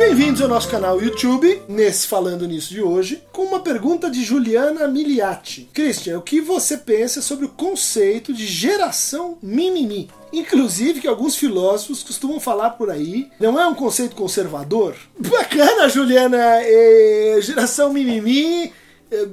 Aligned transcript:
Bem-vindos 0.00 0.40
ao 0.40 0.48
nosso 0.48 0.70
canal 0.70 0.98
YouTube, 0.98 1.60
nesse 1.68 2.06
Falando 2.06 2.48
Nisso 2.48 2.70
de 2.70 2.80
hoje, 2.80 3.22
com 3.30 3.42
uma 3.42 3.60
pergunta 3.60 4.10
de 4.10 4.24
Juliana 4.24 4.88
Miliati. 4.88 5.68
Christian, 5.74 6.18
o 6.18 6.22
que 6.22 6.40
você 6.40 6.78
pensa 6.78 7.20
sobre 7.20 7.44
o 7.44 7.50
conceito 7.50 8.32
de 8.32 8.46
geração 8.46 9.36
mimimi? 9.42 10.08
Inclusive 10.32 11.02
que 11.02 11.06
alguns 11.06 11.36
filósofos 11.36 12.02
costumam 12.02 12.40
falar 12.40 12.70
por 12.70 12.90
aí, 12.90 13.28
não 13.38 13.60
é 13.60 13.66
um 13.66 13.74
conceito 13.74 14.16
conservador? 14.16 14.96
Bacana, 15.18 15.86
Juliana! 15.86 16.62
É, 16.62 17.38
geração 17.42 17.92
mimimi... 17.92 18.72
É, 19.10 19.28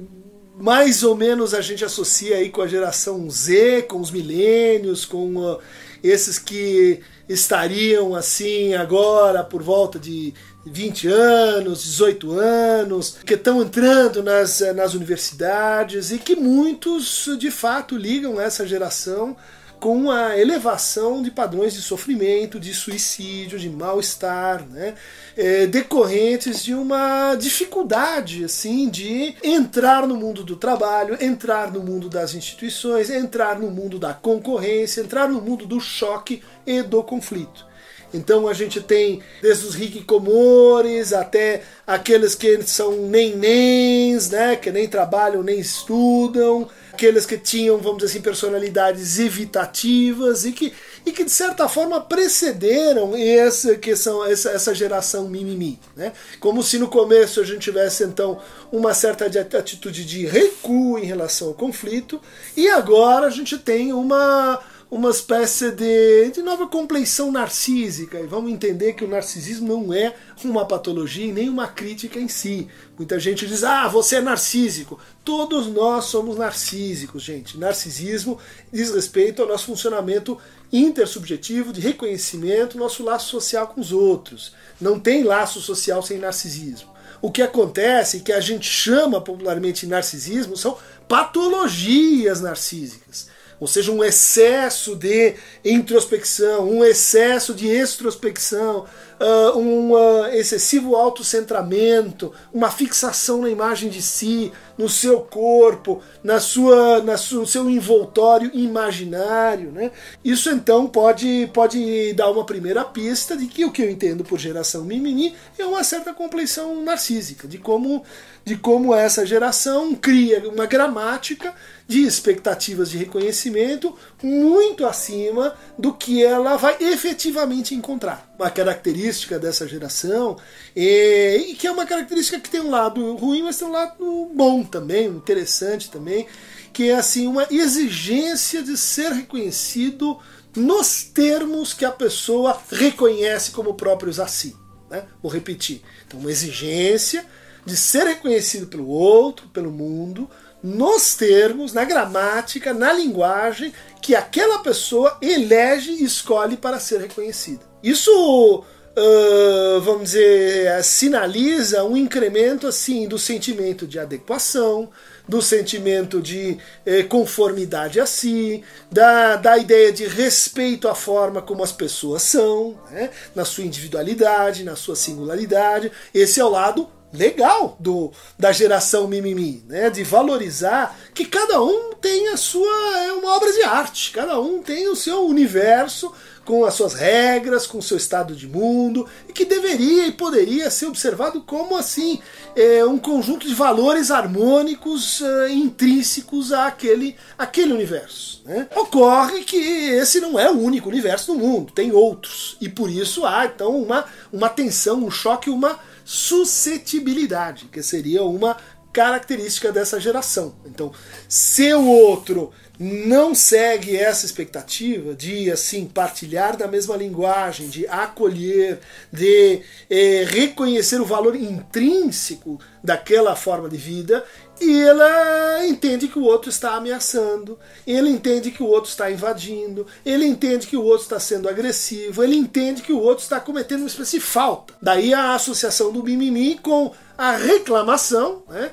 mais 0.60 1.04
ou 1.04 1.14
menos 1.14 1.54
a 1.54 1.60
gente 1.60 1.84
associa 1.84 2.36
aí 2.36 2.50
com 2.50 2.60
a 2.60 2.66
geração 2.66 3.30
Z, 3.30 3.82
com 3.82 4.00
os 4.00 4.10
milênios, 4.10 5.04
com 5.04 5.36
uh, 5.36 5.58
esses 6.02 6.36
que 6.36 7.00
estariam 7.28 8.14
assim 8.14 8.74
agora 8.74 9.44
por 9.44 9.62
volta 9.62 10.00
de 10.00 10.34
20 10.72 11.08
anos, 11.08 11.82
18 11.82 12.32
anos, 12.38 13.16
que 13.24 13.34
estão 13.34 13.62
entrando 13.62 14.22
nas, 14.22 14.60
nas 14.74 14.94
universidades 14.94 16.10
e 16.12 16.18
que 16.18 16.36
muitos 16.36 17.28
de 17.38 17.50
fato 17.50 17.96
ligam 17.96 18.40
essa 18.40 18.66
geração 18.66 19.36
com 19.78 20.10
a 20.10 20.36
elevação 20.36 21.22
de 21.22 21.30
padrões 21.30 21.72
de 21.72 21.82
sofrimento, 21.82 22.58
de 22.58 22.74
suicídio, 22.74 23.58
de 23.58 23.70
mal-estar, 23.70 24.66
né? 24.66 24.94
É, 25.36 25.66
decorrentes 25.66 26.64
de 26.64 26.74
uma 26.74 27.36
dificuldade 27.36 28.44
assim 28.44 28.88
de 28.88 29.36
entrar 29.42 30.06
no 30.06 30.16
mundo 30.16 30.42
do 30.42 30.56
trabalho, 30.56 31.16
entrar 31.20 31.70
no 31.70 31.80
mundo 31.80 32.08
das 32.08 32.34
instituições, 32.34 33.08
entrar 33.08 33.58
no 33.58 33.70
mundo 33.70 33.98
da 33.98 34.12
concorrência, 34.12 35.00
entrar 35.00 35.28
no 35.28 35.40
mundo 35.40 35.64
do 35.64 35.80
choque 35.80 36.42
e 36.66 36.82
do 36.82 37.02
conflito. 37.02 37.67
Então 38.12 38.48
a 38.48 38.52
gente 38.52 38.80
tem 38.80 39.22
desde 39.42 39.66
os 39.66 39.74
hikikomores 39.78 41.12
até 41.12 41.62
aqueles 41.86 42.34
que 42.34 42.62
são 42.62 42.92
nenéns, 43.06 44.30
né, 44.30 44.56
que 44.56 44.70
nem 44.70 44.88
trabalham 44.88 45.42
nem 45.42 45.58
estudam, 45.58 46.68
aqueles 46.92 47.24
que 47.24 47.38
tinham, 47.38 47.78
vamos 47.78 47.98
dizer 47.98 48.10
assim, 48.10 48.20
personalidades 48.20 49.20
evitativas 49.20 50.44
e 50.44 50.50
que, 50.50 50.72
e 51.06 51.12
que 51.12 51.22
de 51.22 51.30
certa 51.30 51.68
forma 51.68 52.00
precederam 52.00 53.14
essa, 53.16 53.76
que 53.76 53.94
são, 53.94 54.24
essa, 54.24 54.50
essa 54.50 54.74
geração 54.74 55.28
mimimi. 55.28 55.78
Né? 55.94 56.12
Como 56.40 56.60
se 56.60 56.76
no 56.76 56.88
começo 56.88 57.40
a 57.40 57.44
gente 57.44 57.60
tivesse 57.60 58.02
então 58.02 58.40
uma 58.72 58.92
certa 58.92 59.26
atitude 59.26 60.04
de 60.04 60.26
recuo 60.26 60.98
em 60.98 61.04
relação 61.04 61.48
ao 61.48 61.54
conflito, 61.54 62.20
e 62.56 62.68
agora 62.68 63.28
a 63.28 63.30
gente 63.30 63.56
tem 63.58 63.92
uma 63.92 64.60
uma 64.90 65.10
espécie 65.10 65.70
de, 65.70 66.30
de 66.30 66.42
nova 66.42 66.66
compleição 66.66 67.30
narcísica. 67.30 68.18
E 68.18 68.26
vamos 68.26 68.50
entender 68.50 68.94
que 68.94 69.04
o 69.04 69.08
narcisismo 69.08 69.68
não 69.68 69.92
é 69.92 70.14
uma 70.42 70.64
patologia 70.64 71.26
e 71.26 71.32
nem 71.32 71.48
uma 71.48 71.68
crítica 71.68 72.18
em 72.18 72.28
si. 72.28 72.68
Muita 72.96 73.20
gente 73.20 73.46
diz, 73.46 73.64
ah, 73.64 73.86
você 73.86 74.16
é 74.16 74.20
narcísico. 74.22 74.98
Todos 75.22 75.66
nós 75.66 76.06
somos 76.06 76.38
narcísicos, 76.38 77.22
gente. 77.22 77.58
Narcisismo 77.58 78.38
diz 78.72 78.90
respeito 78.90 79.42
ao 79.42 79.48
nosso 79.48 79.66
funcionamento 79.66 80.38
intersubjetivo, 80.72 81.72
de 81.72 81.82
reconhecimento, 81.82 82.78
nosso 82.78 83.04
laço 83.04 83.28
social 83.28 83.68
com 83.68 83.82
os 83.82 83.92
outros. 83.92 84.54
Não 84.80 84.98
tem 84.98 85.22
laço 85.22 85.60
social 85.60 86.02
sem 86.02 86.18
narcisismo. 86.18 86.96
O 87.20 87.30
que 87.30 87.42
acontece, 87.42 88.20
que 88.20 88.32
a 88.32 88.40
gente 88.40 88.66
chama 88.66 89.20
popularmente 89.20 89.86
narcisismo, 89.86 90.56
são 90.56 90.78
patologias 91.06 92.40
narcísicas 92.40 93.28
ou 93.60 93.66
seja, 93.66 93.90
um 93.90 94.04
excesso 94.04 94.94
de 94.94 95.34
introspecção, 95.64 96.68
um 96.68 96.84
excesso 96.84 97.54
de 97.54 97.66
extrospecção, 97.66 98.86
uh, 99.20 99.58
um 99.58 99.92
uh, 99.92 100.26
excessivo 100.32 100.96
autocentramento, 100.96 102.32
uma 102.52 102.70
fixação 102.70 103.42
na 103.42 103.50
imagem 103.50 103.90
de 103.90 104.00
si, 104.00 104.52
no 104.76 104.88
seu 104.88 105.20
corpo, 105.20 106.00
na 106.22 106.38
sua, 106.38 107.02
na 107.02 107.14
no 107.32 107.46
seu 107.46 107.68
envoltório 107.68 108.50
imaginário. 108.54 109.72
Né? 109.72 109.90
Isso 110.24 110.50
então 110.50 110.86
pode, 110.86 111.50
pode 111.52 112.12
dar 112.14 112.30
uma 112.30 112.46
primeira 112.46 112.84
pista 112.84 113.36
de 113.36 113.46
que 113.46 113.64
o 113.64 113.72
que 113.72 113.82
eu 113.82 113.90
entendo 113.90 114.24
por 114.24 114.38
geração 114.38 114.84
mimimi 114.84 115.34
é 115.58 115.64
uma 115.64 115.82
certa 115.82 116.14
compleição 116.14 116.82
narcísica, 116.82 117.48
de 117.48 117.58
como, 117.58 118.04
de 118.44 118.56
como 118.56 118.94
essa 118.94 119.26
geração 119.26 119.94
cria 119.94 120.48
uma 120.48 120.66
gramática 120.66 121.52
de 121.86 122.02
expectativas 122.02 122.90
de 122.90 122.98
reconhecimento 122.98 123.96
muito 124.22 124.86
acima 124.86 125.54
do 125.78 125.92
que 125.92 126.22
ela 126.22 126.56
vai 126.56 126.76
efetivamente 126.80 127.74
encontrar. 127.74 128.30
Uma 128.38 128.50
característica 128.50 129.07
dessa 129.38 129.66
geração, 129.66 130.36
e, 130.74 131.54
que 131.58 131.66
é 131.66 131.70
uma 131.70 131.86
característica 131.86 132.40
que 132.40 132.50
tem 132.50 132.60
um 132.60 132.70
lado 132.70 133.14
ruim, 133.16 133.42
mas 133.42 133.56
tem 133.56 133.68
um 133.68 133.72
lado 133.72 134.30
bom 134.34 134.62
também, 134.62 135.06
interessante 135.06 135.90
também, 135.90 136.26
que 136.72 136.90
é 136.90 136.94
assim 136.94 137.26
uma 137.26 137.46
exigência 137.50 138.62
de 138.62 138.76
ser 138.76 139.12
reconhecido 139.12 140.18
nos 140.56 141.02
termos 141.02 141.72
que 141.72 141.84
a 141.84 141.90
pessoa 141.90 142.60
reconhece 142.70 143.50
como 143.50 143.74
próprios 143.74 144.18
a 144.20 144.26
si. 144.26 144.56
Né? 144.90 145.04
Vou 145.22 145.30
repetir. 145.30 145.82
Então, 146.06 146.20
uma 146.20 146.30
exigência 146.30 147.24
de 147.64 147.76
ser 147.76 148.06
reconhecido 148.06 148.66
pelo 148.66 148.88
outro, 148.88 149.48
pelo 149.48 149.70
mundo, 149.70 150.28
nos 150.62 151.14
termos, 151.14 151.72
na 151.72 151.84
gramática, 151.84 152.74
na 152.74 152.92
linguagem 152.92 153.72
que 154.00 154.14
aquela 154.14 154.60
pessoa 154.60 155.18
elege 155.20 155.92
e 155.92 156.04
escolhe 156.04 156.56
para 156.56 156.80
ser 156.80 157.00
reconhecida. 157.00 157.60
Isso, 157.82 158.64
uh, 158.98 159.80
vamos 159.80 160.10
dizer, 160.10 160.82
sinaliza 160.82 161.84
um 161.84 161.96
incremento 161.96 162.66
assim 162.66 163.06
do 163.06 163.18
sentimento 163.18 163.86
de 163.86 163.98
adequação, 163.98 164.90
do 165.28 165.42
sentimento 165.42 166.22
de 166.22 166.56
eh, 166.86 167.02
conformidade 167.02 168.00
a 168.00 168.06
si, 168.06 168.64
da, 168.90 169.36
da 169.36 169.58
ideia 169.58 169.92
de 169.92 170.06
respeito 170.06 170.88
à 170.88 170.94
forma 170.94 171.42
como 171.42 171.62
as 171.62 171.70
pessoas 171.70 172.22
são, 172.22 172.80
né? 172.90 173.10
na 173.34 173.44
sua 173.44 173.64
individualidade, 173.64 174.64
na 174.64 174.74
sua 174.74 174.96
singularidade. 174.96 175.92
Esse 176.14 176.40
é 176.40 176.44
o 176.44 176.48
lado 176.48 176.88
legal 177.12 177.76
do 177.78 178.10
da 178.38 178.52
geração 178.52 179.06
mimimi, 179.06 179.64
né? 179.66 179.88
De 179.90 180.04
valorizar 180.04 180.98
que 181.14 181.24
cada 181.24 181.60
um 181.62 181.94
tem 181.94 182.28
a 182.28 182.36
sua 182.36 182.98
é 183.04 183.12
uma 183.12 183.36
obra 183.36 183.52
de 183.52 183.62
arte, 183.62 184.12
cada 184.12 184.38
um 184.40 184.62
tem 184.62 184.88
o 184.88 184.96
seu 184.96 185.26
universo 185.26 186.12
com 186.48 186.64
as 186.64 186.72
suas 186.72 186.94
regras, 186.94 187.66
com 187.66 187.76
o 187.76 187.82
seu 187.82 187.98
estado 187.98 188.34
de 188.34 188.48
mundo 188.48 189.06
e 189.28 189.34
que 189.34 189.44
deveria 189.44 190.06
e 190.06 190.12
poderia 190.12 190.70
ser 190.70 190.86
observado 190.86 191.42
como 191.42 191.76
assim 191.76 192.20
é, 192.56 192.82
um 192.86 192.96
conjunto 192.96 193.46
de 193.46 193.52
valores 193.52 194.10
harmônicos 194.10 195.20
é, 195.20 195.50
intrínsecos 195.50 196.50
àquele, 196.50 197.16
àquele 197.36 197.74
universo. 197.74 198.40
Né? 198.46 198.66
Ocorre 198.74 199.44
que 199.44 199.58
esse 199.58 200.22
não 200.22 200.38
é 200.38 200.50
o 200.50 200.58
único 200.58 200.88
universo 200.88 201.34
do 201.34 201.38
mundo, 201.38 201.70
tem 201.70 201.92
outros 201.92 202.56
e 202.62 202.66
por 202.66 202.88
isso 202.88 203.26
há 203.26 203.44
então 203.44 203.76
uma 203.76 204.06
uma 204.32 204.48
tensão, 204.48 205.04
um 205.04 205.10
choque, 205.10 205.50
uma 205.50 205.78
suscetibilidade, 206.02 207.66
que 207.66 207.82
seria 207.82 208.24
uma 208.24 208.56
característica 208.98 209.70
dessa 209.70 210.00
geração. 210.00 210.56
Então, 210.66 210.92
se 211.28 211.72
o 211.72 211.86
outro 211.86 212.52
não 212.80 213.32
segue 213.32 213.96
essa 213.96 214.26
expectativa 214.26 215.14
de 215.14 215.52
assim 215.52 215.86
partilhar 215.86 216.56
da 216.56 216.66
mesma 216.66 216.96
linguagem, 216.96 217.68
de 217.68 217.86
acolher, 217.86 218.80
de 219.12 219.62
eh, 219.88 220.26
reconhecer 220.28 221.00
o 221.00 221.04
valor 221.04 221.36
intrínseco 221.36 222.60
daquela 222.82 223.36
forma 223.36 223.68
de 223.68 223.76
vida, 223.76 224.24
e 224.60 224.82
ela 224.82 225.66
entende 225.66 226.08
que 226.08 226.18
o 226.18 226.24
outro 226.24 226.50
está 226.50 226.74
ameaçando, 226.74 227.58
ele 227.86 228.10
entende 228.10 228.50
que 228.50 228.62
o 228.62 228.66
outro 228.66 228.90
está 228.90 229.10
invadindo, 229.10 229.86
ele 230.04 230.26
entende 230.26 230.66
que 230.66 230.76
o 230.76 230.82
outro 230.82 231.02
está 231.02 231.20
sendo 231.20 231.48
agressivo, 231.48 232.22
ele 232.22 232.36
entende 232.36 232.82
que 232.82 232.92
o 232.92 233.00
outro 233.00 233.22
está 233.22 233.40
cometendo 233.40 233.80
uma 233.80 233.88
espécie 233.88 234.18
de 234.18 234.24
falta. 234.24 234.74
Daí 234.80 235.14
a 235.14 235.34
associação 235.34 235.92
do 235.92 236.02
mimimi 236.02 236.58
com 236.58 236.92
a 237.16 237.32
reclamação 237.32 238.42
né, 238.48 238.70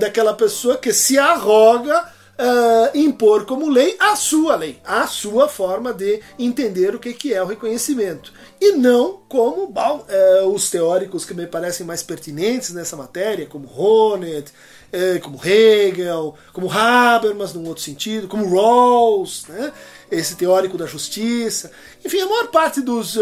daquela 0.00 0.34
pessoa 0.34 0.76
que 0.76 0.92
se 0.92 1.18
arroga 1.18 2.15
Uh, 2.38 2.98
impor 2.98 3.46
como 3.46 3.70
lei 3.70 3.96
a 3.98 4.14
sua 4.14 4.56
lei, 4.56 4.78
a 4.84 5.06
sua 5.06 5.48
forma 5.48 5.90
de 5.94 6.20
entender 6.38 6.94
o 6.94 6.98
que, 6.98 7.14
que 7.14 7.32
é 7.32 7.42
o 7.42 7.46
reconhecimento. 7.46 8.30
E 8.60 8.72
não 8.72 9.22
como 9.26 9.72
uh, 9.72 10.46
os 10.52 10.68
teóricos 10.68 11.24
que 11.24 11.32
me 11.32 11.46
parecem 11.46 11.86
mais 11.86 12.02
pertinentes 12.02 12.74
nessa 12.74 12.94
matéria, 12.94 13.46
como 13.46 13.66
Honneth, 13.66 14.48
uh, 14.92 15.20
como 15.22 15.40
Hegel, 15.42 16.34
como 16.52 16.70
Habermas, 16.70 17.54
num 17.54 17.66
outro 17.66 17.82
sentido, 17.82 18.28
como 18.28 18.54
Rawls, 18.54 19.46
né? 19.48 19.72
esse 20.10 20.36
teórico 20.36 20.76
da 20.76 20.84
justiça. 20.84 21.70
Enfim, 22.04 22.20
a 22.20 22.26
maior 22.26 22.48
parte 22.48 22.82
dos, 22.82 23.18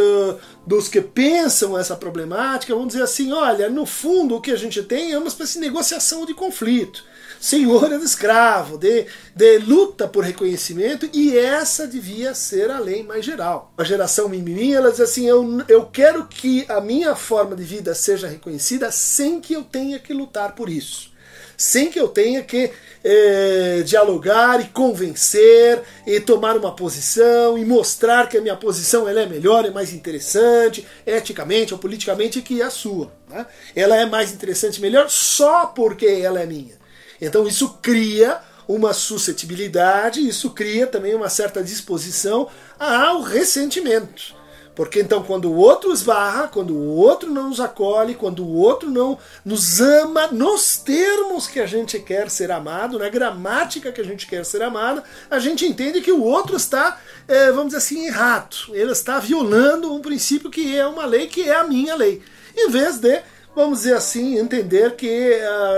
dos 0.66 0.88
que 0.88 1.00
pensam 1.00 1.78
essa 1.78 1.94
problemática 1.94 2.74
vão 2.74 2.88
dizer 2.88 3.02
assim: 3.02 3.32
olha, 3.32 3.70
no 3.70 3.86
fundo 3.86 4.34
o 4.34 4.40
que 4.40 4.50
a 4.50 4.56
gente 4.56 4.82
tem 4.82 5.12
é 5.12 5.18
uma 5.18 5.28
espécie 5.28 5.54
de 5.54 5.60
negociação 5.60 6.26
de 6.26 6.34
conflito 6.34 7.13
senhora 7.44 7.98
do 7.98 8.04
escravo, 8.06 8.78
de, 8.78 9.04
de 9.36 9.58
luta 9.58 10.08
por 10.08 10.24
reconhecimento, 10.24 11.06
e 11.12 11.36
essa 11.36 11.86
devia 11.86 12.34
ser 12.34 12.70
a 12.70 12.78
lei 12.78 13.02
mais 13.02 13.22
geral. 13.22 13.70
A 13.76 13.84
geração 13.84 14.30
mimimi, 14.30 14.72
ela 14.72 14.90
diz 14.90 15.00
assim: 15.00 15.26
eu, 15.26 15.62
eu 15.68 15.84
quero 15.84 16.26
que 16.26 16.64
a 16.70 16.80
minha 16.80 17.14
forma 17.14 17.54
de 17.54 17.62
vida 17.62 17.94
seja 17.94 18.26
reconhecida 18.26 18.90
sem 18.90 19.42
que 19.42 19.52
eu 19.52 19.62
tenha 19.62 19.98
que 19.98 20.14
lutar 20.14 20.54
por 20.54 20.70
isso 20.70 21.12
sem 21.56 21.88
que 21.88 22.00
eu 22.00 22.08
tenha 22.08 22.42
que 22.42 22.72
é, 23.04 23.82
dialogar 23.86 24.60
e 24.60 24.64
convencer 24.68 25.80
e 26.04 26.18
tomar 26.18 26.56
uma 26.56 26.74
posição 26.74 27.56
e 27.56 27.64
mostrar 27.64 28.28
que 28.28 28.36
a 28.36 28.40
minha 28.40 28.56
posição 28.56 29.08
ela 29.08 29.20
é 29.20 29.26
melhor, 29.26 29.64
é 29.64 29.70
mais 29.70 29.92
interessante, 29.92 30.84
eticamente 31.06 31.72
ou 31.72 31.78
politicamente 31.78 32.42
que 32.42 32.60
a 32.60 32.70
sua. 32.70 33.12
Né? 33.28 33.46
Ela 33.74 33.96
é 33.96 34.04
mais 34.04 34.32
interessante, 34.32 34.80
melhor 34.80 35.08
só 35.08 35.66
porque 35.66 36.06
ela 36.06 36.40
é 36.40 36.46
minha. 36.46 36.83
Então 37.20 37.46
isso 37.46 37.78
cria 37.82 38.40
uma 38.66 38.92
suscetibilidade, 38.92 40.26
isso 40.26 40.50
cria 40.50 40.86
também 40.86 41.14
uma 41.14 41.28
certa 41.28 41.62
disposição 41.62 42.48
ao 42.78 43.22
ressentimento. 43.22 44.44
Porque 44.74 45.00
então, 45.00 45.22
quando 45.22 45.50
o 45.50 45.54
outro 45.54 45.92
esbarra, 45.92 46.48
quando 46.48 46.74
o 46.74 46.96
outro 46.96 47.30
não 47.30 47.50
nos 47.50 47.60
acolhe, 47.60 48.14
quando 48.14 48.44
o 48.44 48.56
outro 48.56 48.90
não 48.90 49.16
nos 49.44 49.80
ama 49.80 50.26
nos 50.28 50.76
termos 50.78 51.46
que 51.46 51.60
a 51.60 51.66
gente 51.66 52.00
quer 52.00 52.28
ser 52.28 52.50
amado, 52.50 52.98
na 52.98 53.08
gramática 53.08 53.92
que 53.92 54.00
a 54.00 54.04
gente 54.04 54.26
quer 54.26 54.44
ser 54.44 54.62
amado, 54.62 55.02
a 55.30 55.38
gente 55.38 55.64
entende 55.64 56.00
que 56.00 56.10
o 56.10 56.22
outro 56.22 56.56
está, 56.56 57.00
é, 57.28 57.52
vamos 57.52 57.66
dizer 57.66 57.78
assim, 57.78 58.06
errado. 58.06 58.56
Ele 58.70 58.90
está 58.90 59.20
violando 59.20 59.94
um 59.94 60.00
princípio 60.00 60.50
que 60.50 60.76
é 60.76 60.84
uma 60.84 61.06
lei, 61.06 61.28
que 61.28 61.48
é 61.48 61.54
a 61.54 61.64
minha 61.64 61.94
lei. 61.94 62.20
Em 62.56 62.68
vez 62.68 62.98
de 62.98 63.22
vamos 63.54 63.80
dizer 63.80 63.94
assim, 63.94 64.38
entender 64.38 64.96
que 64.96 65.34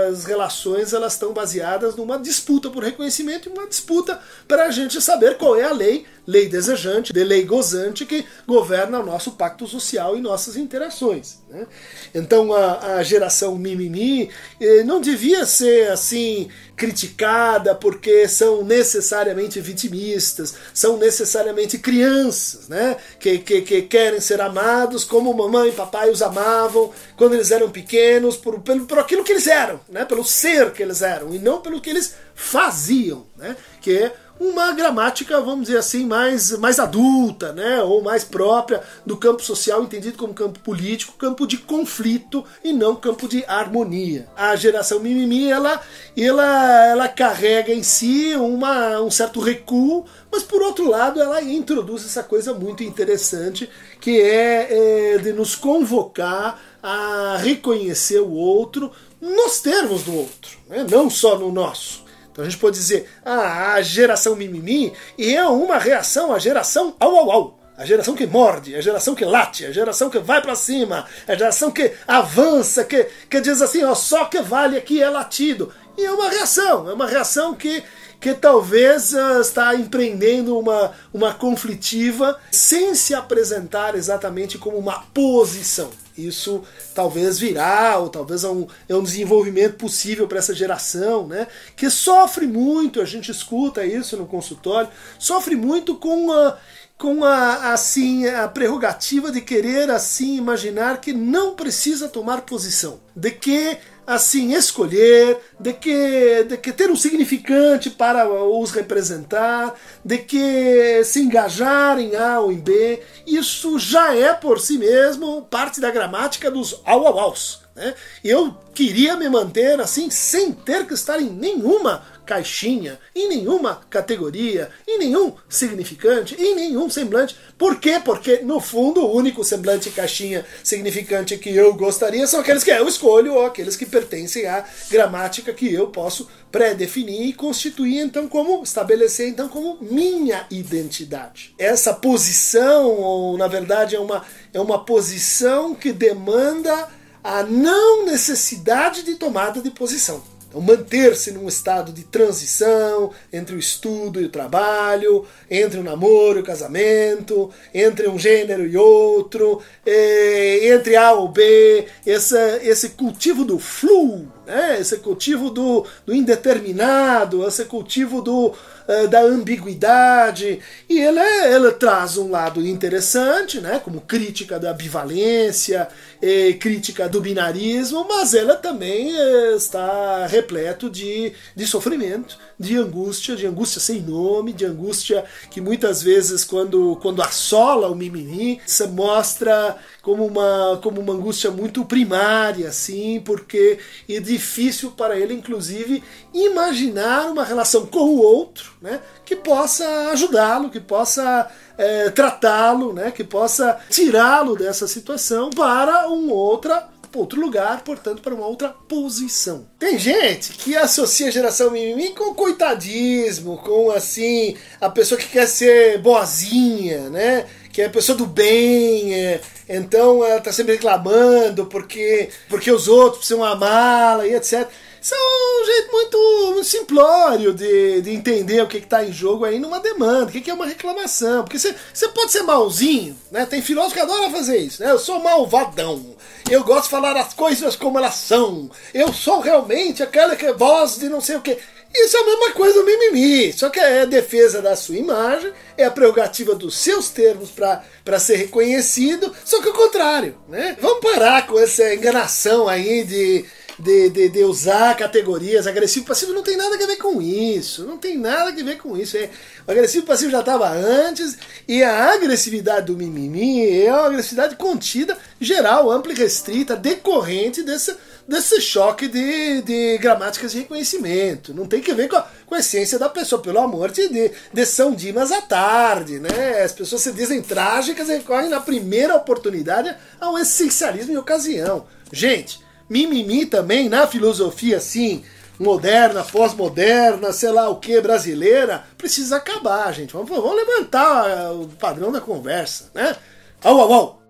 as 0.09 0.25
relações 0.25 0.93
elas 0.93 1.13
estão 1.13 1.33
baseadas 1.33 1.95
numa 1.95 2.17
disputa 2.17 2.69
por 2.69 2.83
reconhecimento 2.83 3.47
e 3.47 3.51
uma 3.51 3.67
disputa 3.67 4.19
para 4.47 4.65
a 4.65 4.71
gente 4.71 4.99
saber 5.01 5.37
qual 5.37 5.55
é 5.55 5.63
a 5.63 5.71
lei 5.71 6.05
lei 6.27 6.49
desejante, 6.49 7.13
de 7.13 7.23
lei 7.23 7.45
gozante 7.45 8.05
que 8.05 8.25
governa 8.45 8.99
o 8.99 9.05
nosso 9.05 9.31
pacto 9.31 9.65
social 9.65 10.17
e 10.17 10.21
nossas 10.21 10.57
interações. 10.57 11.37
Né? 11.49 11.65
Então 12.13 12.53
a, 12.53 12.97
a, 12.97 13.03
geração 13.03 13.57
mimimi 13.57 14.29
eh, 14.59 14.83
não 14.83 14.99
devia 14.99 15.45
ser 15.45 15.89
assim 15.89 16.49
criticada 16.75 17.73
porque 17.73 18.27
são 18.27 18.63
necessariamente 18.63 19.61
vitimistas, 19.61 20.53
são 20.73 20.97
necessariamente 20.97 21.77
crianças, 21.77 22.67
né? 22.67 22.97
que, 23.19 23.37
que, 23.39 23.61
que 23.61 23.81
querem 23.83 24.19
ser 24.19 24.41
amados 24.41 25.05
como 25.05 25.33
mamãe 25.33 25.69
e 25.69 25.71
papai 25.71 26.09
os 26.09 26.21
amavam 26.21 26.91
quando 27.15 27.35
eles 27.35 27.51
eram 27.51 27.69
pequenos, 27.71 28.35
por, 28.35 28.59
pelo, 28.59 28.85
por 28.85 28.99
aquilo 28.99 29.23
que 29.23 29.31
eles 29.31 29.47
eram, 29.47 29.79
né? 29.87 30.03
pelo 30.03 30.25
ser 30.25 30.71
que 30.71 30.83
eles 30.83 31.01
eram, 31.01 31.33
e 31.33 31.39
não 31.39 31.61
pelo 31.61 31.79
que 31.79 31.89
eles 31.89 32.15
faziam, 32.35 33.25
né? 33.37 33.55
que 33.81 33.97
é 33.97 34.13
uma 34.39 34.71
gramática, 34.71 35.41
vamos 35.41 35.67
dizer 35.67 35.79
assim, 35.79 36.05
mais, 36.05 36.51
mais 36.57 36.79
adulta, 36.79 37.51
né, 37.53 37.81
ou 37.81 38.01
mais 38.01 38.23
própria 38.23 38.81
do 39.05 39.17
campo 39.17 39.41
social, 39.41 39.83
entendido 39.83 40.17
como 40.17 40.33
campo 40.33 40.59
político, 40.59 41.13
campo 41.13 41.47
de 41.47 41.57
conflito 41.57 42.43
e 42.63 42.71
não 42.71 42.95
campo 42.95 43.27
de 43.27 43.43
harmonia. 43.47 44.27
A 44.35 44.55
geração 44.55 44.99
mimimi, 44.99 45.49
ela, 45.49 45.81
ela, 46.15 46.85
ela 46.85 47.07
carrega 47.07 47.73
em 47.73 47.83
si 47.83 48.35
uma, 48.35 49.01
um 49.01 49.09
certo 49.09 49.39
recuo, 49.39 50.05
mas 50.31 50.43
por 50.43 50.61
outro 50.61 50.89
lado 50.89 51.21
ela 51.21 51.41
introduz 51.41 52.05
essa 52.05 52.23
coisa 52.23 52.53
muito 52.53 52.83
interessante 52.83 53.69
que 53.99 54.21
é, 54.21 55.13
é 55.13 55.17
de 55.17 55.33
nos 55.33 55.55
convocar 55.55 56.61
a 56.81 57.37
reconhecer 57.37 58.19
o 58.19 58.31
outro 58.31 58.91
nos 59.19 59.59
termos 59.59 60.03
do 60.03 60.15
outro, 60.15 60.57
né, 60.69 60.85
não 60.89 61.09
só 61.09 61.37
no 61.37 61.51
nosso. 61.51 62.06
Então 62.37 62.45
a 62.45 62.49
gente 62.49 62.59
pode 62.59 62.77
dizer, 62.77 63.09
ah, 63.25 63.73
a 63.73 63.81
geração 63.81 64.35
mimimi 64.35 64.93
é 65.17 65.43
uma 65.47 65.79
reação 65.79 66.31
à 66.31 66.37
geração 66.37 66.95
au 66.99 67.15
au 67.15 67.31
au. 67.31 67.59
A 67.75 67.83
geração 67.83 68.13
que 68.13 68.27
morde, 68.27 68.75
a 68.75 68.81
geração 68.81 69.15
que 69.15 69.25
late, 69.25 69.65
a 69.65 69.71
geração 69.71 70.07
que 70.07 70.19
vai 70.19 70.39
para 70.39 70.53
cima, 70.55 71.07
a 71.27 71.33
geração 71.33 71.71
que 71.71 71.93
avança, 72.07 72.83
que, 72.83 73.07
que 73.27 73.41
diz 73.41 73.59
assim, 73.59 73.83
ó, 73.83 73.95
só 73.95 74.25
que 74.25 74.39
vale 74.39 74.77
aqui 74.77 75.01
é 75.01 75.09
latido. 75.09 75.73
E 75.97 76.05
é 76.05 76.11
uma 76.11 76.29
reação, 76.29 76.87
é 76.87 76.93
uma 76.93 77.07
reação 77.07 77.55
que, 77.55 77.83
que 78.21 78.35
talvez 78.35 79.13
uh, 79.13 79.41
está 79.41 79.73
empreendendo 79.73 80.59
uma, 80.59 80.91
uma 81.11 81.33
conflitiva 81.33 82.39
sem 82.51 82.93
se 82.93 83.15
apresentar 83.15 83.95
exatamente 83.95 84.59
como 84.59 84.77
uma 84.77 84.99
posição. 85.11 85.89
Isso 86.17 86.63
talvez 86.93 87.37
virá, 87.37 87.97
ou 87.97 88.09
talvez 88.09 88.43
é 88.43 88.49
um, 88.49 88.67
é 88.89 88.95
um 88.95 89.03
desenvolvimento 89.03 89.75
possível 89.75 90.27
para 90.27 90.39
essa 90.39 90.53
geração, 90.53 91.27
né? 91.27 91.47
Que 91.75 91.89
sofre 91.89 92.47
muito, 92.47 93.01
a 93.01 93.05
gente 93.05 93.31
escuta 93.31 93.85
isso 93.85 94.17
no 94.17 94.25
consultório, 94.25 94.89
sofre 95.19 95.55
muito 95.55 95.95
com 95.95 96.31
a, 96.31 96.57
com 96.97 97.23
a, 97.23 97.73
assim, 97.73 98.27
a 98.27 98.47
prerrogativa 98.47 99.31
de 99.31 99.41
querer 99.41 99.89
assim 99.91 100.37
imaginar 100.37 100.99
que 100.99 101.13
não 101.13 101.55
precisa 101.55 102.09
tomar 102.09 102.41
posição, 102.41 102.99
de 103.15 103.31
que 103.31 103.77
assim 104.07 104.53
escolher, 104.53 105.37
de 105.59 105.73
que, 105.73 106.45
de 106.45 106.57
que 106.57 106.71
ter 106.71 106.89
um 106.89 106.95
significante 106.95 107.89
para 107.89 108.27
os 108.29 108.71
representar, 108.71 109.75
de 110.03 110.17
que 110.19 111.03
se 111.03 111.21
engajar 111.21 111.99
em 111.99 112.15
A 112.15 112.39
ou 112.39 112.51
em 112.51 112.59
B, 112.59 113.03
isso 113.27 113.77
já 113.77 114.15
é 114.15 114.33
por 114.33 114.61
si 114.61 114.77
mesmo 114.77 115.41
parte 115.43 115.81
da 115.81 115.91
gramática 115.91 116.49
dos 116.49 116.81
au 116.85 117.05
au 117.05 117.19
aus. 117.19 117.66
Né? 117.77 117.93
Eu 118.23 118.57
queria 118.73 119.15
me 119.15 119.29
manter 119.29 119.79
assim 119.79 120.09
sem 120.09 120.51
ter 120.51 120.87
que 120.87 120.95
estar 120.95 121.21
em 121.21 121.29
nenhuma 121.29 122.03
caixinha, 122.25 122.99
em 123.15 123.29
nenhuma 123.29 123.81
categoria, 123.89 124.69
em 124.85 124.97
nenhum 124.99 125.33
significante, 125.47 126.35
em 126.35 126.53
nenhum 126.55 126.89
semblante. 126.89 127.37
Por 127.57 127.79
quê? 127.79 128.01
Porque, 128.03 128.39
no 128.39 128.59
fundo, 128.59 129.01
o 129.01 129.15
único 129.15 129.43
semblante 129.43 129.89
caixinha 129.91 130.45
significante 130.61 131.37
que 131.37 131.49
eu 131.49 131.73
gostaria 131.73 132.27
são 132.27 132.41
aqueles 132.41 132.65
que 132.65 132.71
eu 132.71 132.87
escolho 132.87 133.35
ou 133.35 133.45
aqueles 133.45 133.77
que 133.77 133.85
pertencem 133.85 134.45
à 134.45 134.65
gramática 134.89 135.53
que 135.53 135.73
eu 135.73 135.87
posso 135.87 136.27
pré-definir 136.51 137.27
e 137.27 137.33
constituir, 137.33 137.99
então, 137.99 138.27
como 138.27 138.61
estabelecer, 138.61 139.29
então, 139.29 139.47
como 139.47 139.77
minha 139.79 140.45
identidade. 140.51 141.55
Essa 141.57 141.93
posição, 141.93 142.89
ou 142.89 143.37
na 143.37 143.47
verdade, 143.47 143.95
é 143.95 143.99
uma, 143.99 144.25
é 144.53 144.59
uma 144.59 144.83
posição 144.83 145.73
que 145.73 145.93
demanda 145.93 146.89
a 147.23 147.43
não 147.43 148.05
necessidade 148.05 149.03
de 149.03 149.15
tomada 149.15 149.61
de 149.61 149.69
posição. 149.71 150.21
Então, 150.49 150.61
manter-se 150.61 151.31
num 151.31 151.47
estado 151.47 151.91
de 151.91 152.03
transição 152.03 153.11
entre 153.33 153.55
o 153.55 153.59
estudo 153.59 154.21
e 154.21 154.25
o 154.25 154.29
trabalho, 154.29 155.25
entre 155.51 155.79
o 155.79 155.83
namoro 155.83 156.39
e 156.39 156.41
o 156.41 156.45
casamento, 156.45 157.51
entre 157.73 158.07
um 158.07 158.17
gênero 158.17 158.65
e 158.65 158.77
outro, 158.77 159.61
eh, 159.85 160.69
entre 160.73 160.95
A 160.95 161.11
ou 161.11 161.27
B, 161.27 161.85
essa, 162.05 162.59
esse 162.63 162.89
cultivo 162.89 163.43
do 163.43 163.59
fluo, 163.59 164.31
né? 164.47 164.79
esse 164.79 164.97
cultivo 164.97 165.49
do, 165.49 165.85
do 166.05 166.15
indeterminado, 166.15 167.45
esse 167.45 167.65
cultivo 167.65 168.21
do, 168.21 168.47
uh, 168.47 169.07
da 169.09 169.21
ambiguidade. 169.21 170.59
E 170.89 170.99
ela, 170.99 171.21
ela 171.45 171.71
traz 171.73 172.17
um 172.17 172.31
lado 172.31 172.65
interessante, 172.65 173.59
né? 173.59 173.79
como 173.83 174.01
crítica 174.01 174.57
da 174.57 174.71
ambivalência, 174.71 175.87
e 176.21 176.53
crítica 176.53 177.07
do 177.07 177.21
binarismo, 177.21 178.07
mas 178.07 178.33
ela 178.33 178.55
também 178.55 179.13
uh, 179.13 179.55
está 179.55 180.25
repleto 180.25 180.89
de, 180.89 181.33
de 181.55 181.67
sofrimento, 181.67 182.39
de 182.59 182.75
angústia, 182.77 183.35
de 183.35 183.45
angústia 183.45 183.79
sem 183.79 184.01
nome, 184.01 184.51
de 184.51 184.65
angústia 184.65 185.25
que 185.51 185.61
muitas 185.61 186.01
vezes, 186.01 186.43
quando, 186.43 186.97
quando 187.01 187.21
assola 187.21 187.87
o 187.87 187.95
mimimi, 187.95 188.59
se 188.65 188.87
mostra 188.87 189.77
como 190.01 190.25
uma, 190.25 190.79
como 190.81 191.01
uma 191.01 191.13
angústia 191.13 191.51
muito 191.51 191.85
primária, 191.85 192.69
assim, 192.69 193.21
porque 193.23 193.77
é 194.09 194.19
difícil 194.19 194.91
para 194.91 195.19
ele, 195.19 195.33
inclusive, 195.33 196.03
imaginar 196.33 197.29
uma 197.29 197.43
relação 197.43 197.85
com 197.85 197.99
o 197.99 198.21
outro 198.21 198.71
né, 198.81 199.01
que 199.25 199.35
possa 199.35 200.09
ajudá-lo, 200.11 200.69
que 200.69 200.79
possa 200.79 201.49
é, 201.77 202.09
tratá-lo, 202.09 202.93
né, 202.93 203.11
que 203.11 203.23
possa 203.23 203.79
tirá-lo 203.89 204.55
dessa 204.55 204.87
situação 204.87 205.49
para 205.49 206.09
um 206.09 206.31
outra 206.31 206.89
outro 207.15 207.39
lugar, 207.39 207.83
portanto, 207.83 208.21
para 208.21 208.33
uma 208.33 208.45
outra 208.45 208.69
posição. 208.69 209.67
Tem 209.79 209.97
gente 209.97 210.53
que 210.53 210.75
associa 210.75 211.27
a 211.27 211.31
geração 211.31 211.71
mimimi 211.71 212.09
com 212.09 212.33
coitadismo, 212.33 213.57
com 213.57 213.91
assim, 213.91 214.55
a 214.79 214.89
pessoa 214.89 215.19
que 215.19 215.27
quer 215.27 215.47
ser 215.47 215.99
boazinha, 215.99 217.09
né? 217.09 217.45
Que 217.71 217.83
é 217.83 217.85
a 217.85 217.89
pessoa 217.89 218.17
do 218.17 218.25
bem, 218.25 219.13
é, 219.13 219.39
então 219.69 220.25
ela 220.25 220.37
está 220.39 220.51
sempre 220.51 220.73
reclamando 220.73 221.67
porque, 221.67 222.29
porque 222.49 222.71
os 222.71 222.87
outros 222.87 223.19
precisam 223.19 223.43
amá-la 223.43 224.25
e 224.25 224.33
etc. 224.33 224.67
É 225.13 225.61
um 225.61 225.65
jeito 225.65 225.91
muito 225.91 226.63
simplório 226.63 227.53
de, 227.53 228.01
de 228.01 228.11
entender 228.11 228.61
o 228.61 228.67
que 228.67 228.77
está 228.77 229.03
em 229.03 229.11
jogo 229.11 229.45
aí 229.45 229.59
numa 229.59 229.79
demanda, 229.79 230.25
o 230.25 230.31
que, 230.31 230.41
que 230.41 230.49
é 230.49 230.53
uma 230.53 230.65
reclamação. 230.65 231.43
Porque 231.43 231.57
você, 231.59 231.75
você 231.93 232.07
pode 232.09 232.31
ser 232.31 232.43
malzinho, 232.43 233.17
né? 233.31 233.45
Tem 233.45 233.61
filósofo 233.61 233.95
que 233.95 234.01
adora 234.01 234.29
fazer 234.29 234.57
isso, 234.57 234.83
né? 234.83 234.91
Eu 234.91 234.99
sou 234.99 235.21
malvadão. 235.21 236.15
Eu 236.49 236.63
gosto 236.63 236.85
de 236.85 236.89
falar 236.89 237.15
as 237.15 237.33
coisas 237.33 237.75
como 237.75 237.97
elas 237.97 238.15
são. 238.15 238.69
Eu 238.93 239.13
sou 239.13 239.39
realmente 239.39 240.03
aquela 240.03 240.35
que 240.35 240.45
é 240.45 240.53
voz 240.53 240.97
de 240.97 241.09
não 241.09 241.21
sei 241.21 241.35
o 241.35 241.41
que. 241.41 241.57
Isso 241.93 242.17
é 242.17 242.19
a 242.19 242.25
mesma 242.25 242.51
coisa 242.51 242.73
do 242.79 242.85
mimimi, 242.85 243.51
só 243.53 243.69
que 243.69 243.79
é 243.79 244.01
a 244.01 244.05
defesa 244.05 244.61
da 244.61 244.75
sua 244.75 244.97
imagem, 244.97 245.51
é 245.77 245.85
a 245.85 245.91
prerrogativa 245.91 246.53
dos 246.53 246.77
seus 246.77 247.09
termos 247.09 247.49
para 247.49 248.19
ser 248.19 248.35
reconhecido, 248.35 249.33
só 249.43 249.61
que 249.61 249.69
o 249.69 249.73
contrário, 249.73 250.37
né? 250.49 250.77
Vamos 250.81 250.99
parar 250.99 251.47
com 251.47 251.57
essa 251.57 251.93
enganação 251.93 252.67
aí 252.67 253.03
de 253.03 253.45
de, 253.79 254.09
de, 254.09 254.29
de, 254.29 254.43
usar 254.43 254.95
categorias 254.95 255.67
agressivo 255.67 256.05
passivo 256.05 256.33
não 256.33 256.41
tem 256.41 256.57
nada 256.57 256.75
a 256.75 256.87
ver 256.87 256.97
com 256.97 257.21
isso. 257.21 257.85
Não 257.85 257.97
tem 257.97 258.17
nada 258.17 258.49
a 258.49 258.63
ver 258.63 258.77
com 258.77 258.97
isso. 258.97 259.15
É, 259.17 259.29
o 259.67 259.71
agressivo 259.71 260.05
passivo 260.05 260.31
já 260.31 260.39
estava 260.39 260.69
antes 260.69 261.37
e 261.67 261.83
a 261.83 262.13
agressividade 262.13 262.87
do 262.87 262.97
mimimi 262.97 263.81
é 263.81 263.93
uma 263.93 264.07
agressividade 264.07 264.55
contida, 264.55 265.17
geral, 265.39 265.91
ampla 265.91 266.11
e 266.11 266.15
restrita, 266.15 266.75
decorrente 266.75 267.61
desse, 267.61 267.95
desse 268.27 268.59
choque 268.59 269.07
de, 269.07 269.61
de 269.61 269.97
gramáticas 269.99 270.53
de 270.53 270.59
reconhecimento. 270.59 271.53
Não 271.53 271.67
tem 271.67 271.81
que 271.81 271.93
ver 271.93 272.07
com 272.07 272.15
a, 272.15 272.27
com 272.47 272.55
a 272.55 272.59
essência 272.59 272.97
da 272.97 273.09
pessoa, 273.09 273.41
pelo 273.41 273.59
amor 273.59 273.91
de 273.91 274.07
Deus. 274.07 274.31
De 274.51 274.65
São 274.65 274.93
Dimas 274.93 275.31
à 275.31 275.41
tarde, 275.41 276.19
né? 276.19 276.63
As 276.63 276.71
pessoas 276.71 277.03
se 277.03 277.11
dizem 277.11 277.41
trágicas 277.41 278.09
e 278.09 278.13
recorrem 278.13 278.49
na 278.49 278.59
primeira 278.59 279.15
oportunidade 279.15 279.95
ao 280.19 280.37
essencialismo 280.37 281.13
em 281.13 281.17
ocasião. 281.17 281.85
Gente, 282.11 282.65
mimimi 282.89 283.45
também 283.45 283.89
na 283.89 284.07
filosofia 284.07 284.77
assim, 284.77 285.23
moderna, 285.59 286.23
pós-moderna, 286.23 287.31
sei 287.33 287.51
lá 287.51 287.69
o 287.69 287.77
que, 287.77 287.99
brasileira, 287.99 288.83
precisa 288.97 289.37
acabar, 289.37 289.91
gente. 289.93 290.13
Vamos, 290.13 290.29
vamos 290.29 290.55
levantar 290.55 291.51
o 291.53 291.67
padrão 291.67 292.11
da 292.11 292.21
conversa, 292.21 292.89
né? 292.93 293.15
Au, 293.63 293.79
au, 293.79 293.93
au. 293.93 294.21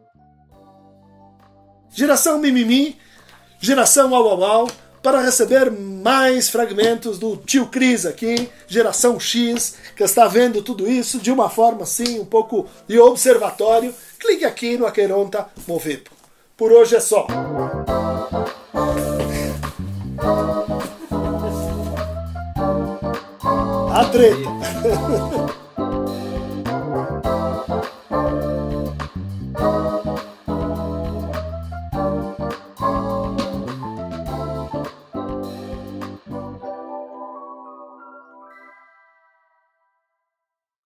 Geração 1.93 2.37
mimimi, 2.37 2.97
geração 3.59 4.13
au, 4.15 4.29
au, 4.29 4.43
au, 4.43 4.67
para 5.01 5.21
receber 5.21 5.71
mais 5.71 6.49
fragmentos 6.49 7.17
do 7.17 7.37
tio 7.37 7.67
Cris 7.67 8.05
aqui, 8.05 8.49
geração 8.67 9.19
X, 9.19 9.75
que 9.95 10.03
está 10.03 10.27
vendo 10.27 10.61
tudo 10.61 10.89
isso 10.89 11.19
de 11.19 11.31
uma 11.31 11.49
forma 11.49 11.83
assim, 11.83 12.19
um 12.19 12.25
pouco 12.25 12.67
de 12.87 12.99
observatório, 12.99 13.93
clique 14.19 14.45
aqui 14.45 14.77
no 14.77 14.85
Aqueronta 14.85 15.47
Moveto. 15.67 16.11
Por 16.55 16.71
hoje 16.71 16.95
é 16.95 16.99
só. 16.99 17.27
A 23.93 24.05
treta. 24.11 25.56